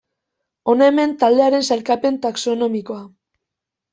Hona 0.71 0.87
hemen 0.91 1.11
taldearen 1.23 1.67
sailkapen 1.69 2.17
taxonomikoa. 2.25 3.03